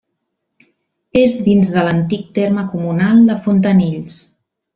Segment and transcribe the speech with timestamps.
[1.21, 4.19] És dins de l'antic terme comunal de Fontanills.